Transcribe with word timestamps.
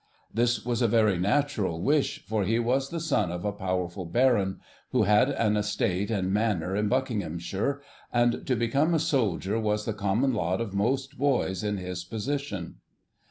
This 0.33 0.65
was 0.65 0.81
a 0.81 0.87
very 0.87 1.19
natural 1.19 1.79
wish, 1.79 2.25
for 2.25 2.43
he 2.43 2.57
was 2.57 2.89
the 2.89 2.99
son 2.99 3.31
of 3.31 3.45
a 3.45 3.51
powerful 3.51 4.03
Baron, 4.07 4.59
who 4.89 5.03
had 5.03 5.29
an 5.29 5.55
estate 5.55 6.09
and 6.09 6.33
'manor' 6.33 6.75
in 6.75 6.87
Buckinghamshire, 6.89 7.83
and 8.11 8.43
to 8.47 8.55
become 8.55 8.95
a 8.95 8.99
soldier 8.99 9.59
was 9.59 9.85
the 9.85 9.93
common 9.93 10.33
lot 10.33 10.59
of 10.59 10.73
most 10.73 11.19
boys 11.19 11.63
in 11.63 11.77
his 11.77 12.03
position. 12.03 12.77